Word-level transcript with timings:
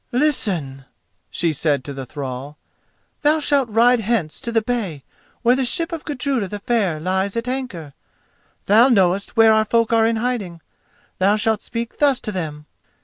"Listen," 0.13 0.85
she 1.29 1.53
said 1.53 1.83
to 1.83 1.93
the 1.93 2.07
thrall. 2.07 2.57
"Thou 3.21 3.39
shalt 3.39 3.69
ride 3.69 3.99
hence 3.99 4.41
to 4.41 4.51
the 4.51 4.63
bay 4.63 5.03
where 5.43 5.55
the 5.55 5.63
ship 5.63 5.91
of 5.91 6.05
Gudruda 6.05 6.47
the 6.47 6.57
Fair 6.57 6.99
lies 6.99 7.37
at 7.37 7.47
anchor. 7.47 7.93
Thou 8.65 8.89
knowest 8.89 9.37
where 9.37 9.53
our 9.53 9.63
folk 9.63 9.93
are 9.93 10.07
in 10.07 10.15
hiding. 10.15 10.59
Thou 11.19 11.35
shalt 11.35 11.61
speak 11.61 11.99
thus 11.99 12.19
to 12.21 12.31
them. 12.31 12.65